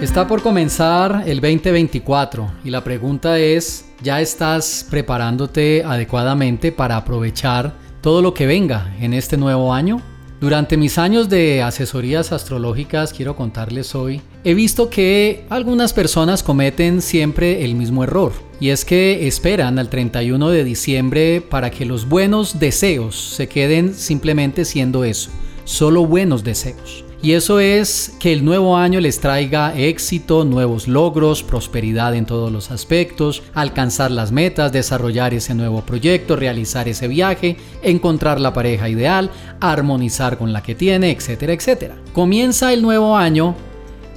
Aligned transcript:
Está 0.00 0.26
por 0.26 0.40
comenzar 0.40 1.24
el 1.26 1.42
2024 1.42 2.50
y 2.64 2.70
la 2.70 2.82
pregunta 2.82 3.38
es, 3.38 3.84
¿ya 4.02 4.22
estás 4.22 4.86
preparándote 4.88 5.84
adecuadamente 5.84 6.72
para 6.72 6.96
aprovechar 6.96 7.74
todo 8.00 8.22
lo 8.22 8.32
que 8.32 8.46
venga 8.46 8.96
en 8.98 9.12
este 9.12 9.36
nuevo 9.36 9.74
año? 9.74 10.00
Durante 10.40 10.78
mis 10.78 10.96
años 10.96 11.28
de 11.28 11.62
asesorías 11.62 12.32
astrológicas, 12.32 13.12
quiero 13.12 13.36
contarles 13.36 13.94
hoy, 13.94 14.22
he 14.42 14.54
visto 14.54 14.88
que 14.88 15.44
algunas 15.50 15.92
personas 15.92 16.42
cometen 16.42 17.02
siempre 17.02 17.62
el 17.62 17.74
mismo 17.74 18.02
error, 18.02 18.32
y 18.58 18.70
es 18.70 18.86
que 18.86 19.28
esperan 19.28 19.78
al 19.78 19.90
31 19.90 20.48
de 20.48 20.64
diciembre 20.64 21.42
para 21.42 21.70
que 21.70 21.84
los 21.84 22.08
buenos 22.08 22.58
deseos 22.58 23.16
se 23.16 23.50
queden 23.50 23.92
simplemente 23.92 24.64
siendo 24.64 25.04
eso, 25.04 25.30
solo 25.64 26.06
buenos 26.06 26.42
deseos. 26.42 27.04
Y 27.22 27.32
eso 27.32 27.60
es 27.60 28.14
que 28.18 28.32
el 28.32 28.46
nuevo 28.46 28.78
año 28.78 28.98
les 28.98 29.20
traiga 29.20 29.76
éxito, 29.76 30.46
nuevos 30.46 30.88
logros, 30.88 31.42
prosperidad 31.42 32.14
en 32.14 32.24
todos 32.24 32.50
los 32.50 32.70
aspectos, 32.70 33.42
alcanzar 33.52 34.10
las 34.10 34.32
metas, 34.32 34.72
desarrollar 34.72 35.34
ese 35.34 35.54
nuevo 35.54 35.82
proyecto, 35.82 36.34
realizar 36.34 36.88
ese 36.88 37.08
viaje, 37.08 37.58
encontrar 37.82 38.40
la 38.40 38.54
pareja 38.54 38.88
ideal, 38.88 39.30
armonizar 39.60 40.38
con 40.38 40.54
la 40.54 40.62
que 40.62 40.74
tiene, 40.74 41.10
etcétera, 41.10 41.52
etcétera. 41.52 41.96
Comienza 42.14 42.72
el 42.72 42.80
nuevo 42.80 43.14
año 43.14 43.54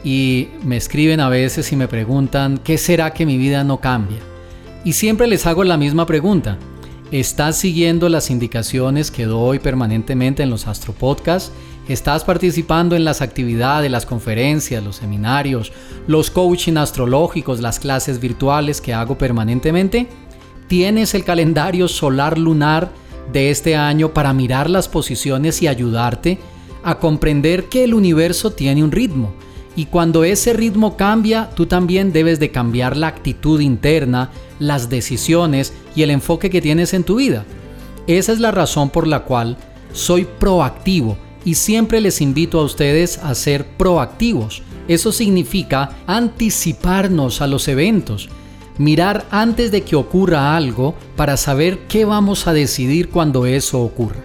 y 0.05 0.47
me 0.63 0.77
escriben 0.77 1.19
a 1.19 1.27
veces 1.27 1.73
y 1.73 1.75
me 1.75 1.89
preguntan, 1.89 2.57
¿qué 2.57 2.77
será 2.77 3.13
que 3.13 3.25
mi 3.25 3.37
vida 3.37 3.65
no 3.65 3.81
cambia? 3.81 4.19
Y 4.85 4.93
siempre 4.93 5.27
les 5.27 5.45
hago 5.45 5.65
la 5.65 5.75
misma 5.75 6.05
pregunta. 6.05 6.57
¿Estás 7.11 7.57
siguiendo 7.57 8.09
las 8.09 8.31
indicaciones 8.31 9.11
que 9.11 9.25
doy 9.25 9.59
permanentemente 9.59 10.41
en 10.41 10.49
los 10.49 10.67
Astropodcasts? 10.67 11.51
¿Estás 11.89 12.23
participando 12.23 12.95
en 12.95 13.03
las 13.03 13.21
actividades, 13.21 13.91
las 13.91 14.05
conferencias, 14.05 14.81
los 14.81 14.95
seminarios, 14.95 15.73
los 16.07 16.31
coaching 16.31 16.77
astrológicos, 16.77 17.59
las 17.59 17.77
clases 17.77 18.21
virtuales 18.21 18.79
que 18.79 18.93
hago 18.93 19.17
permanentemente? 19.17 20.07
¿Tienes 20.69 21.13
el 21.13 21.25
calendario 21.25 21.89
solar 21.89 22.37
lunar 22.37 22.89
de 23.33 23.49
este 23.49 23.75
año 23.75 24.13
para 24.13 24.31
mirar 24.31 24.69
las 24.69 24.87
posiciones 24.87 25.61
y 25.61 25.67
ayudarte 25.67 26.39
a 26.85 26.99
comprender 26.99 27.65
que 27.65 27.83
el 27.83 27.93
universo 27.93 28.51
tiene 28.51 28.81
un 28.81 28.93
ritmo? 28.93 29.33
Y 29.75 29.87
cuando 29.87 30.23
ese 30.23 30.53
ritmo 30.53 30.95
cambia, 30.95 31.49
tú 31.53 31.65
también 31.65 32.13
debes 32.13 32.39
de 32.39 32.49
cambiar 32.49 32.95
la 32.95 33.07
actitud 33.07 33.59
interna, 33.59 34.29
las 34.57 34.89
decisiones 34.89 35.73
y 35.97 36.03
el 36.03 36.11
enfoque 36.11 36.49
que 36.49 36.61
tienes 36.61 36.93
en 36.93 37.03
tu 37.03 37.15
vida. 37.15 37.43
Esa 38.07 38.31
es 38.31 38.39
la 38.39 38.51
razón 38.51 38.89
por 38.89 39.05
la 39.05 39.25
cual 39.25 39.57
soy 39.91 40.25
proactivo 40.39 41.17
y 41.45 41.55
siempre 41.55 42.01
les 42.01 42.21
invito 42.21 42.59
a 42.59 42.63
ustedes 42.63 43.17
a 43.17 43.35
ser 43.35 43.65
proactivos. 43.65 44.61
Eso 44.87 45.11
significa 45.11 45.97
anticiparnos 46.07 47.41
a 47.41 47.47
los 47.47 47.67
eventos, 47.67 48.29
mirar 48.77 49.25
antes 49.31 49.71
de 49.71 49.81
que 49.83 49.95
ocurra 49.95 50.55
algo 50.55 50.95
para 51.15 51.37
saber 51.37 51.79
qué 51.87 52.05
vamos 52.05 52.47
a 52.47 52.53
decidir 52.53 53.09
cuando 53.09 53.45
eso 53.45 53.81
ocurra. 53.81 54.23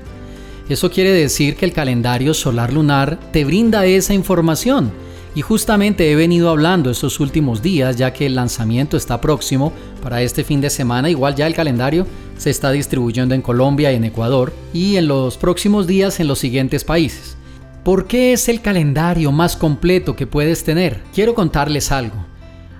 Eso 0.68 0.90
quiere 0.90 1.12
decir 1.12 1.56
que 1.56 1.64
el 1.64 1.72
calendario 1.72 2.34
solar 2.34 2.72
lunar 2.72 3.18
te 3.32 3.44
brinda 3.44 3.86
esa 3.86 4.14
información 4.14 4.92
y 5.34 5.42
justamente 5.42 6.10
he 6.10 6.16
venido 6.16 6.50
hablando 6.50 6.90
estos 6.90 7.20
últimos 7.20 7.62
días, 7.62 7.96
ya 7.96 8.12
que 8.12 8.26
el 8.26 8.34
lanzamiento 8.34 8.96
está 8.96 9.20
próximo 9.20 9.72
para 10.02 10.22
este 10.22 10.44
fin 10.44 10.60
de 10.60 10.70
semana. 10.70 11.10
Igual 11.10 11.34
ya 11.34 11.46
el 11.46 11.54
calendario 11.54 12.06
se 12.36 12.50
está 12.50 12.70
distribuyendo 12.70 13.34
en 13.34 13.42
Colombia 13.42 13.92
y 13.92 13.96
en 13.96 14.04
Ecuador 14.04 14.52
y 14.72 14.96
en 14.96 15.08
los 15.08 15.36
próximos 15.36 15.86
días 15.86 16.20
en 16.20 16.28
los 16.28 16.38
siguientes 16.38 16.84
países. 16.84 17.36
¿Por 17.84 18.06
qué 18.06 18.32
es 18.32 18.48
el 18.48 18.60
calendario 18.60 19.32
más 19.32 19.56
completo 19.56 20.14
que 20.16 20.26
puedes 20.26 20.64
tener? 20.64 21.02
Quiero 21.14 21.34
contarles 21.34 21.92
algo. 21.92 22.26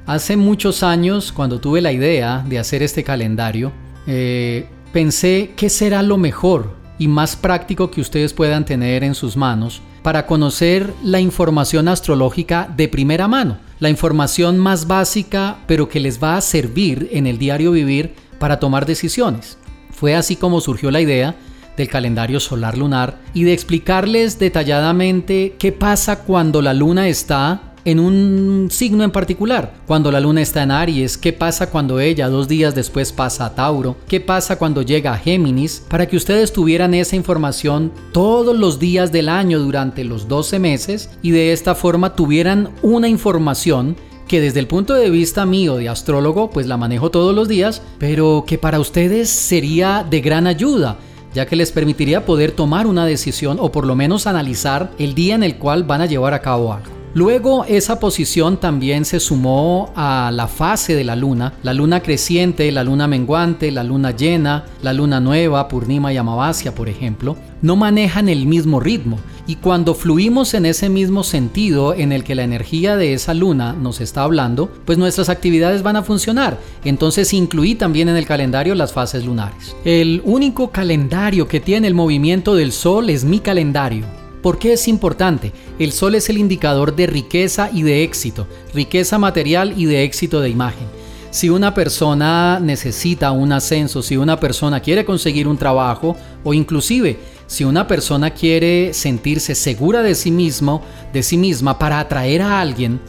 Hace 0.07 0.37
muchos 0.37 0.83
años, 0.83 1.33
cuando 1.33 1.61
tuve 1.61 1.81
la 1.81 1.93
idea 1.93 2.45
de 2.49 2.59
hacer 2.59 2.83
este 2.83 3.05
calendario, 3.05 3.73
eh, 4.07 4.69
pensé 4.93 5.53
qué 5.57 5.69
será 5.69 6.03
lo 6.03 6.17
mejor 6.17 6.77
y 6.99 7.09
más 7.09 7.37
práctico 7.37 7.91
que 7.91 8.01
ustedes 8.01 8.33
puedan 8.33 8.65
tener 8.65 9.05
en 9.05 9.15
sus 9.15 9.37
manos 9.37 9.83
para 10.09 10.25
conocer 10.25 10.95
la 11.03 11.21
información 11.21 11.87
astrológica 11.87 12.73
de 12.75 12.89
primera 12.89 13.29
mano, 13.29 13.59
la 13.79 13.91
información 13.91 14.57
más 14.57 14.87
básica 14.87 15.59
pero 15.67 15.91
que 15.91 16.01
les 16.01 16.19
va 16.19 16.39
a 16.39 16.41
servir 16.41 17.11
en 17.13 17.27
el 17.27 17.37
diario 17.37 17.73
vivir 17.73 18.15
para 18.39 18.59
tomar 18.59 18.87
decisiones. 18.87 19.59
Fue 19.91 20.15
así 20.15 20.35
como 20.35 20.63
surgió 20.63 20.91
la 20.91 21.03
idea 21.03 21.35
del 21.77 21.89
calendario 21.89 22.41
solar 22.41 22.79
lunar 22.79 23.19
y 23.35 23.45
de 23.45 23.53
explicarles 23.53 24.39
detalladamente 24.39 25.57
qué 25.59 25.73
pasa 25.73 26.21
cuando 26.21 26.63
la 26.63 26.73
luna 26.73 27.07
está 27.09 27.68
en 27.91 28.01
un 28.01 28.69
signo 28.71 29.03
en 29.03 29.11
particular. 29.11 29.73
Cuando 29.87 30.13
la 30.13 30.21
luna 30.21 30.43
está 30.43 30.63
en 30.63 30.71
Aries, 30.71 31.17
qué 31.17 31.33
pasa 31.33 31.71
cuando 31.71 32.01
ella 32.01 32.29
dos 32.29 32.47
días 32.47 32.75
después 32.75 33.13
pasa 33.13 33.47
a 33.47 33.55
Tauro, 33.55 33.97
qué 34.07 34.21
pasa 34.21 34.59
cuando 34.59 34.83
llega 34.83 35.15
a 35.15 35.19
Géminis, 35.19 35.83
para 35.89 36.07
que 36.07 36.19
ustedes 36.19 36.53
tuvieran 36.53 36.93
esa 36.93 37.17
información 37.17 37.91
todos 38.13 38.55
los 38.55 38.79
días 38.79 39.11
del 39.11 39.31
año 39.31 39.59
durante 39.59 40.05
los 40.05 40.29
12 40.29 40.59
meses 40.59 41.09
y 41.23 41.31
de 41.31 41.53
esta 41.53 41.75
forma 41.75 42.15
tuvieran 42.15 42.71
una 42.83 43.09
información 43.09 43.97
que 44.27 44.43
desde 44.43 44.61
el 44.61 44.67
punto 44.67 44.93
de 44.93 45.09
vista 45.09 45.47
mío 45.47 45.77
de 45.77 45.89
astrólogo, 45.89 46.51
pues 46.51 46.67
la 46.67 46.77
manejo 46.77 47.11
todos 47.11 47.35
los 47.35 47.49
días, 47.49 47.81
pero 47.99 48.45
que 48.47 48.59
para 48.59 48.81
ustedes 48.81 49.31
sería 49.31 50.05
de 50.09 50.21
gran 50.21 50.47
ayuda, 50.47 50.99
ya 51.33 51.47
que 51.47 51.57
les 51.57 51.73
permitiría 51.73 52.27
poder 52.27 52.53
tomar 52.53 52.87
una 52.87 53.07
decisión 53.07 53.57
o 53.59 53.73
por 53.73 53.87
lo 53.87 53.97
menos 53.97 54.27
analizar 54.27 54.93
el 54.99 55.15
día 55.15 55.35
en 55.35 55.43
el 55.43 55.57
cual 55.57 55.85
van 55.85 56.03
a 56.03 56.07
llevar 56.07 56.35
a 56.35 56.43
cabo 56.43 56.75
algo. 56.75 56.98
Luego 57.15 57.65
esa 57.65 57.99
posición 57.99 58.59
también 58.59 59.05
se 59.05 59.19
sumó 59.19 59.93
a 59.97 60.31
la 60.33 60.47
fase 60.47 60.95
de 60.95 61.05
la 61.05 61.17
luna, 61.17 61.55
la 61.63 61.75
luna 61.75 62.03
creciente, 62.03 62.71
la 62.71 62.85
luna 62.85 63.09
menguante, 63.09 63.71
la 63.71 63.83
luna 63.83 64.11
llena, 64.11 64.67
la 64.83 64.93
luna 64.93 65.19
nueva, 65.19 65.69
Purnima 65.69 66.13
y 66.13 66.17
Amavasya, 66.17 66.75
por 66.75 66.89
ejemplo, 66.89 67.37
no 67.63 67.77
manejan 67.77 68.29
el 68.29 68.47
mismo 68.47 68.79
ritmo. 68.79 69.19
Y 69.47 69.57
cuando 69.57 69.95
fluimos 69.95 70.53
en 70.53 70.67
ese 70.67 70.91
mismo 70.91 71.25
sentido 71.25 71.95
en 71.95 72.13
el 72.13 72.23
que 72.23 72.35
la 72.35 72.43
energía 72.43 72.97
de 72.97 73.15
esa 73.15 73.33
luna 73.33 73.73
nos 73.73 74.03
está 74.03 74.23
hablando, 74.23 74.71
pues 74.85 74.99
nuestras 74.99 75.31
actividades 75.31 75.83
van 75.83 75.97
a 75.97 76.03
funcionar. 76.03 76.59
Entonces 76.85 77.33
incluí 77.33 77.75
también 77.75 78.11
en 78.11 78.17
el 78.17 78.27
calendario 78.27 78.75
las 78.75 78.93
fases 78.93 79.25
lunares. 79.25 79.75
El 79.87 80.21
único 80.27 80.71
calendario 80.71 81.49
que 81.49 81.61
tiene 81.61 81.89
el 81.89 81.95
movimiento 81.95 82.55
del 82.55 82.73
Sol 82.73 83.09
es 83.09 83.25
mi 83.25 83.41
calendario. 83.41 84.18
¿Por 84.43 84.59
qué 84.59 84.75
es 84.75 84.87
importante? 84.87 85.53
El 85.79 85.93
sol 85.93 86.15
es 86.15 86.29
el 86.29 86.39
indicador 86.39 86.95
de 86.95 87.07
riqueza 87.07 87.71
y 87.73 87.83
de 87.83 88.05
éxito, 88.05 88.47
riqueza 88.73 89.19
material 89.19 89.75
y 89.77 89.87
de 89.87 90.05
éxito 90.05 90.41
de 90.41 90.49
imagen. 90.49 90.87
Si 91.31 91.51
una 91.51 91.75
persona 91.75 92.59
necesita 92.61 93.33
un 93.33 93.53
ascenso, 93.53 94.03
si 94.03 94.17
una 94.17 94.41
persona 94.41 94.81
quiere 94.81 95.05
conseguir 95.05 95.47
un 95.47 95.59
trabajo 95.59 96.17
o 96.45 96.55
inclusive 96.55 97.19
si 97.47 97.65
una 97.65 97.87
persona 97.87 98.31
quiere 98.31 98.95
sentirse 98.95 99.55
segura 99.55 100.03
de 100.03 100.15
sí 100.15 100.31
mismo, 100.31 100.83
de 101.13 101.23
sí 101.23 101.37
misma 101.37 101.79
para 101.79 101.99
atraer 101.99 102.43
a 102.43 102.61
alguien 102.61 103.01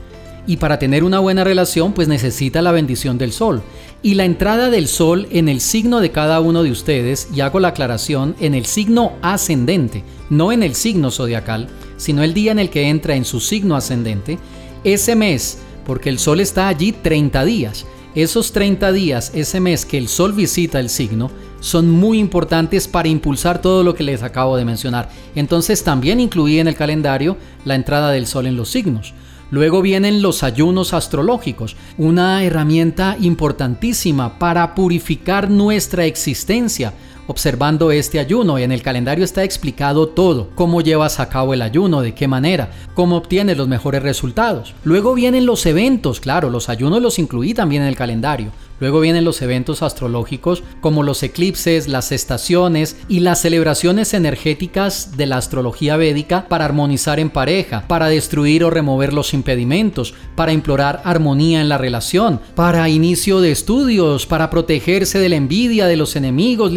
y 0.49 0.57
para 0.57 0.79
tener 0.79 1.03
una 1.03 1.19
buena 1.19 1.43
relación, 1.43 1.93
pues 1.93 2.07
necesita 2.07 2.63
la 2.63 2.71
bendición 2.71 3.19
del 3.19 3.31
sol 3.31 3.61
y 4.01 4.15
la 4.15 4.25
entrada 4.25 4.71
del 4.71 4.87
Sol 4.87 5.27
en 5.29 5.47
el 5.47 5.61
signo 5.61 5.99
de 5.99 6.11
cada 6.11 6.39
uno 6.39 6.63
de 6.63 6.71
ustedes, 6.71 7.27
y 7.35 7.41
hago 7.41 7.59
la 7.59 7.69
aclaración, 7.69 8.35
en 8.39 8.53
el 8.55 8.65
signo 8.65 9.13
ascendente, 9.21 10.03
no 10.31 10.51
en 10.51 10.63
el 10.63 10.73
signo 10.73 11.11
zodiacal, 11.11 11.67
sino 11.97 12.23
el 12.23 12.33
día 12.33 12.51
en 12.51 12.59
el 12.59 12.71
que 12.71 12.89
entra 12.89 13.15
en 13.15 13.25
su 13.25 13.39
signo 13.39 13.75
ascendente, 13.75 14.39
ese 14.83 15.15
mes, 15.15 15.59
porque 15.85 16.09
el 16.09 16.17
Sol 16.17 16.39
está 16.39 16.67
allí 16.67 16.93
30 16.93 17.43
días, 17.45 17.85
esos 18.15 18.51
30 18.53 18.91
días, 18.91 19.31
ese 19.35 19.59
mes 19.59 19.85
que 19.85 19.97
el 19.97 20.07
Sol 20.07 20.33
visita 20.33 20.79
el 20.79 20.89
signo, 20.89 21.29
son 21.59 21.91
muy 21.91 22.19
importantes 22.19 22.87
para 22.87 23.09
impulsar 23.09 23.61
todo 23.61 23.83
lo 23.83 23.93
que 23.93 24.03
les 24.03 24.23
acabo 24.23 24.55
de 24.55 24.65
mencionar. 24.65 25.09
Entonces 25.35 25.83
también 25.83 26.21
incluí 26.21 26.59
en 26.59 26.69
el 26.69 26.75
calendario 26.75 27.37
la 27.65 27.75
entrada 27.75 28.11
del 28.11 28.25
Sol 28.27 28.47
en 28.47 28.55
los 28.55 28.69
signos. 28.69 29.13
Luego 29.51 29.81
vienen 29.81 30.21
los 30.21 30.43
ayunos 30.43 30.93
astrológicos, 30.93 31.75
una 31.97 32.43
herramienta 32.43 33.17
importantísima 33.19 34.37
para 34.37 34.75
purificar 34.75 35.49
nuestra 35.49 36.05
existencia. 36.05 36.93
Observando 37.29 37.91
este 37.91 38.19
ayuno, 38.19 38.57
en 38.57 38.71
el 38.71 38.81
calendario 38.81 39.23
está 39.23 39.43
explicado 39.43 40.07
todo, 40.07 40.49
cómo 40.55 40.81
llevas 40.81 41.19
a 41.19 41.29
cabo 41.29 41.53
el 41.53 41.61
ayuno, 41.61 42.01
de 42.01 42.15
qué 42.15 42.27
manera, 42.27 42.71
cómo 42.95 43.17
obtienes 43.17 43.55
los 43.55 43.67
mejores 43.67 44.01
resultados. 44.01 44.73
Luego 44.83 45.13
vienen 45.13 45.45
los 45.45 45.63
eventos, 45.67 46.21
claro, 46.21 46.49
los 46.49 46.69
ayunos 46.69 47.03
los 47.03 47.19
incluí 47.19 47.53
también 47.53 47.83
en 47.83 47.87
el 47.87 47.95
calendario. 47.95 48.51
Luego 48.79 49.01
vienen 49.01 49.25
los 49.25 49.41
eventos 49.41 49.83
astrológicos 49.83 50.63
como 50.79 51.03
los 51.03 51.21
eclipses, 51.21 51.87
las 51.87 52.11
estaciones 52.11 52.95
y 53.09 53.19
las 53.19 53.41
celebraciones 53.41 54.13
energéticas 54.13 55.17
de 55.17 55.25
la 55.25 55.37
astrología 55.37 55.97
védica 55.97 56.45
para 56.47 56.65
armonizar 56.65 57.19
en 57.19 57.29
pareja, 57.29 57.83
para 57.87 58.07
destruir 58.07 58.63
o 58.63 58.69
remover 58.69 59.11
los 59.11 59.33
impedimentos, 59.33 60.13
para 60.35 60.53
implorar 60.53 61.01
armonía 61.03 61.59
en 61.59 61.69
la 61.69 61.77
relación, 61.77 62.39
para 62.55 62.87
inicio 62.87 63.41
de 63.41 63.51
estudios, 63.51 64.25
para 64.25 64.49
protegerse 64.49 65.19
de 65.19 65.29
la 65.29 65.35
envidia 65.35 65.85
de 65.87 65.97
los 65.97 66.15
enemigos, 66.15 66.71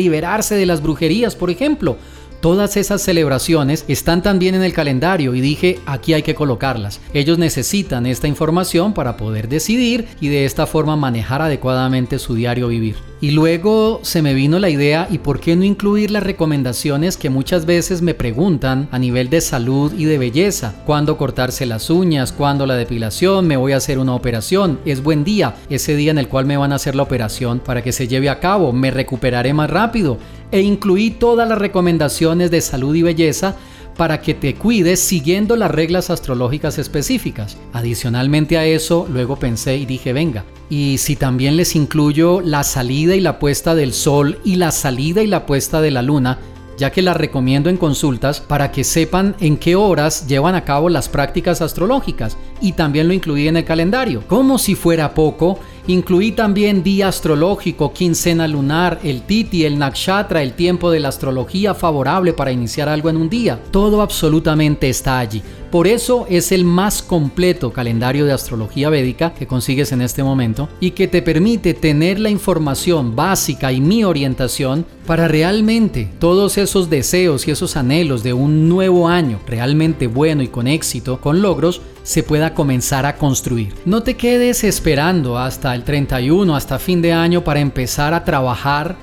de 0.50 0.67
las 0.67 0.83
brujerías, 0.83 1.37
por 1.37 1.50
ejemplo. 1.50 1.97
todas 2.41 2.77
esas 2.77 3.00
celebraciones 3.03 3.85
están 3.87 4.21
también 4.21 4.56
en 4.56 4.65
el 4.65 4.73
calendario 4.73 5.33
y 5.37 5.41
dije, 5.41 5.79
aquí 5.87 6.12
hay 6.12 6.25
que 6.25 6.35
colocarlas. 6.35 7.00
Ellos 7.15 7.39
necesitan 7.39 8.05
esta 8.05 8.27
información 8.27 8.94
para 8.94 9.17
poder 9.17 9.49
decidir 9.49 10.09
y 10.21 10.29
de 10.29 10.44
esta 10.44 10.67
forma 10.67 10.97
manejar 10.97 11.41
adecuadamente 11.41 12.19
su 12.19 12.35
diario 12.35 12.67
vivir. 12.67 13.12
Y 13.23 13.31
luego 13.31 14.01
se 14.03 14.21
me 14.21 14.35
vino 14.35 14.59
la 14.59 14.69
idea, 14.69 15.07
¿y 15.09 15.19
por 15.19 15.39
qué 15.39 15.55
no 15.55 15.63
incluir 15.63 16.11
las 16.11 16.25
recomendaciones 16.25 17.17
que 17.17 17.31
muchas 17.31 17.67
veces 17.67 18.03
me 18.03 18.15
preguntan 18.15 18.89
a 18.91 18.99
nivel 18.99 19.31
de 19.31 19.41
salud 19.41 19.93
y 19.97 20.07
de 20.07 20.19
belleza? 20.19 20.75
¿Cuándo 20.87 21.17
cortarse 21.17 21.65
las 21.65 21.89
uñas? 21.89 22.33
¿Cuándo 22.33 22.67
la 22.67 22.75
depilación? 22.75 23.47
¿Me 23.47 23.57
voy 23.57 23.75
a 23.75 23.77
hacer 23.77 24.01
una 24.01 24.17
operación? 24.17 24.81
¿Es 24.85 25.05
buen 25.05 25.23
día? 25.23 25.55
Ese 25.71 25.95
día 25.95 26.11
en 26.11 26.19
el 26.19 26.27
cual 26.27 26.47
me 26.47 26.57
van 26.57 26.73
a 26.73 26.75
hacer 26.75 26.97
la 26.97 27.05
operación 27.05 27.61
para 27.61 27.81
que 27.81 27.93
se 27.93 28.09
lleve 28.09 28.29
a 28.29 28.41
cabo. 28.41 28.73
¿Me 28.73 28.91
recuperaré 28.91 29.55
más 29.55 29.71
rápido? 29.71 30.19
E 30.51 30.61
incluí 30.61 31.13
todas 31.13 31.49
las 31.49 31.59
recomendaciones 31.59 32.51
de 32.51 32.61
salud 32.61 32.93
y 32.93 33.03
belleza 33.03 33.55
para 33.97 34.21
que 34.21 34.35
te 34.35 34.55
cuides 34.55 35.00
siguiendo 35.00 35.56
las 35.56 35.71
reglas 35.71 36.11
astrológicas 36.11 36.79
específicas. 36.79 37.56
Adicionalmente 37.73 38.59
a 38.59 38.65
eso, 38.65 39.06
luego 39.11 39.37
pensé 39.37 39.77
y 39.77 39.87
dije, 39.87 40.12
venga, 40.12 40.44
y 40.71 40.99
si 40.99 41.17
también 41.17 41.56
les 41.56 41.77
incluyo 41.77 42.41
la 42.41 42.65
salida 42.65 43.15
y 43.15 43.21
la 43.21 43.39
puesta 43.39 43.75
del 43.75 43.93
sol 43.93 44.39
y 44.44 44.56
la 44.56 44.71
salida 44.71 45.23
y 45.23 45.27
la 45.27 45.47
puesta 45.47 45.81
de 45.81 45.91
la 45.91 46.03
luna, 46.03 46.39
ya 46.82 46.90
que 46.90 47.00
las 47.00 47.17
recomiendo 47.17 47.70
en 47.70 47.76
consultas 47.76 48.40
para 48.40 48.73
que 48.73 48.82
sepan 48.82 49.37
en 49.38 49.56
qué 49.56 49.76
horas 49.76 50.26
llevan 50.26 50.56
a 50.56 50.64
cabo 50.64 50.88
las 50.88 51.08
prácticas 51.08 51.62
astrológicas 51.62 52.37
y 52.61 52.73
también 52.73 53.06
lo 53.06 53.14
incluí 53.14 53.46
en 53.46 53.56
el 53.56 53.64
calendario. 53.64 54.25
Como 54.26 54.58
si 54.58 54.75
fuera 54.75 55.14
poco, 55.14 55.61
Incluí 55.88 56.31
también 56.31 56.84
día 56.84 57.08
astrológico, 57.08 57.93
quincena 57.93 58.46
lunar, 58.46 59.00
el 59.02 59.23
titi, 59.23 59.64
el 59.64 59.81
nakshatra, 59.81 60.40
el 60.40 60.52
tiempo 60.52 60.93
de 60.93 61.00
la 61.00 61.08
astrología 61.08 61.75
favorable 61.75 62.32
para 62.32 62.52
iniciar 62.52 62.88
algo 62.88 63.11
en 63.11 63.17
un 63.17 63.28
día. 63.28 63.58
Todo 63.73 64.00
absolutamente 64.00 64.88
está 64.88 65.19
allí. 65.19 65.43
Por 65.73 65.87
eso 65.87 66.27
es 66.29 66.53
el 66.53 66.67
más 66.67 67.01
completo 67.01 67.73
calendario 67.73 68.27
de 68.27 68.33
astrología 68.35 68.91
védica 68.91 69.33
que 69.33 69.47
consigues 69.47 69.91
en 69.93 70.03
este 70.03 70.23
momento 70.23 70.69
y 70.81 70.91
que 70.91 71.09
te 71.09 71.23
permite 71.23 71.73
tener 71.73 72.21
la 72.21 72.29
información 72.29 73.17
básica 73.17 73.73
y 73.73 73.81
mi 73.81 74.05
orientación 74.05 74.85
para 75.07 75.29
realmente 75.29 76.11
todos 76.19 76.59
esos 76.59 76.91
deseos 76.91 77.49
y 77.49 77.53
esos 77.53 77.79
anhelos 77.79 78.23
de 78.23 78.35
un 78.35 78.69
nuevo 78.69 79.09
año 79.09 79.41
realmente 79.47 80.09
bueno 80.09 80.43
y 80.43 80.49
con 80.49 80.67
éxito, 80.67 81.23
con 81.23 81.41
logros, 81.41 81.81
se 82.03 82.23
pueda 82.23 82.53
comenzar 82.53 83.07
a 83.07 83.17
construir. 83.17 83.73
No 83.87 84.03
te 84.03 84.15
quedes 84.15 84.65
esperando 84.65 85.39
hasta 85.39 85.75
el 85.75 85.85
31, 85.85 86.55
hasta 86.55 86.79
fin 86.79 87.01
de 87.01 87.15
año 87.15 87.45
para 87.45 87.61
empezar 87.61 88.13
a 88.13 88.25
trabajar 88.25 88.97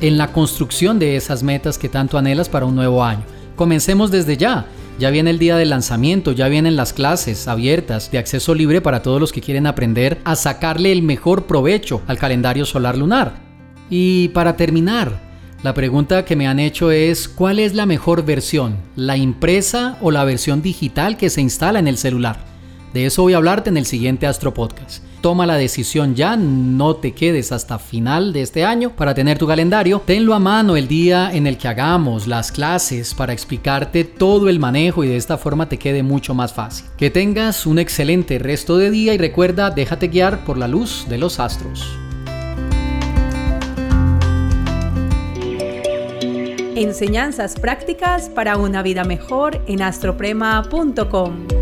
en 0.00 0.16
la 0.16 0.32
construcción 0.32 0.98
de 0.98 1.16
esas 1.16 1.42
metas 1.42 1.76
que 1.76 1.90
tanto 1.90 2.16
anhelas 2.16 2.48
para 2.48 2.64
un 2.64 2.76
nuevo 2.76 3.04
año. 3.04 3.24
Comencemos 3.56 4.10
desde 4.10 4.38
ya. 4.38 4.64
Ya 4.98 5.10
viene 5.10 5.30
el 5.30 5.40
día 5.40 5.56
del 5.56 5.70
lanzamiento, 5.70 6.30
ya 6.30 6.46
vienen 6.46 6.76
las 6.76 6.92
clases 6.92 7.48
abiertas 7.48 8.12
de 8.12 8.18
acceso 8.18 8.54
libre 8.54 8.80
para 8.80 9.02
todos 9.02 9.20
los 9.20 9.32
que 9.32 9.40
quieren 9.40 9.66
aprender 9.66 10.20
a 10.24 10.36
sacarle 10.36 10.92
el 10.92 11.02
mejor 11.02 11.46
provecho 11.46 12.00
al 12.06 12.16
calendario 12.16 12.64
solar 12.64 12.96
lunar. 12.96 13.34
Y 13.90 14.28
para 14.28 14.56
terminar, 14.56 15.20
la 15.64 15.74
pregunta 15.74 16.24
que 16.24 16.36
me 16.36 16.46
han 16.46 16.60
hecho 16.60 16.92
es 16.92 17.26
¿cuál 17.26 17.58
es 17.58 17.74
la 17.74 17.86
mejor 17.86 18.24
versión? 18.24 18.76
¿La 18.94 19.16
impresa 19.16 19.98
o 20.00 20.12
la 20.12 20.24
versión 20.24 20.62
digital 20.62 21.16
que 21.16 21.28
se 21.28 21.40
instala 21.40 21.80
en 21.80 21.88
el 21.88 21.98
celular? 21.98 22.53
De 22.94 23.06
eso 23.06 23.22
voy 23.22 23.34
a 23.34 23.38
hablarte 23.38 23.70
en 23.70 23.76
el 23.76 23.86
siguiente 23.86 24.24
Astro 24.24 24.54
Podcast. 24.54 25.02
Toma 25.20 25.46
la 25.46 25.56
decisión 25.56 26.14
ya, 26.14 26.36
no 26.36 26.94
te 26.94 27.10
quedes 27.10 27.50
hasta 27.50 27.80
final 27.80 28.32
de 28.32 28.42
este 28.42 28.64
año 28.64 28.90
para 28.94 29.14
tener 29.14 29.36
tu 29.36 29.48
calendario. 29.48 30.00
Tenlo 30.06 30.32
a 30.32 30.38
mano 30.38 30.76
el 30.76 30.86
día 30.86 31.34
en 31.34 31.48
el 31.48 31.58
que 31.58 31.66
hagamos 31.66 32.28
las 32.28 32.52
clases 32.52 33.12
para 33.12 33.32
explicarte 33.32 34.04
todo 34.04 34.48
el 34.48 34.60
manejo 34.60 35.02
y 35.02 35.08
de 35.08 35.16
esta 35.16 35.38
forma 35.38 35.68
te 35.68 35.76
quede 35.76 36.04
mucho 36.04 36.34
más 36.34 36.52
fácil. 36.52 36.86
Que 36.96 37.10
tengas 37.10 37.66
un 37.66 37.80
excelente 37.80 38.38
resto 38.38 38.76
de 38.76 38.92
día 38.92 39.12
y 39.12 39.18
recuerda, 39.18 39.72
déjate 39.72 40.06
guiar 40.06 40.44
por 40.44 40.56
la 40.56 40.68
luz 40.68 41.06
de 41.08 41.18
los 41.18 41.40
astros. 41.40 41.98
Enseñanzas 46.76 47.56
prácticas 47.58 48.28
para 48.28 48.56
una 48.56 48.82
vida 48.82 49.02
mejor 49.02 49.60
en 49.66 49.82
astroprema.com. 49.82 51.53